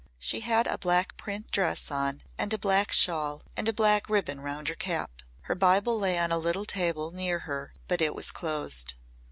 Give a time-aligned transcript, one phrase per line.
[0.17, 4.41] She had a black print dress on and a black shawl and a black ribbon
[4.41, 5.21] round her cap.
[5.41, 8.95] Her Bible lay on a little table near her but it was closed.